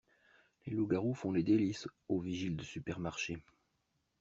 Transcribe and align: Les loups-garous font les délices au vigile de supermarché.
Les 0.65 0.73
loups-garous 0.73 1.13
font 1.13 1.31
les 1.31 1.43
délices 1.43 1.87
au 2.09 2.19
vigile 2.19 2.57
de 2.57 2.63
supermarché. 2.63 3.37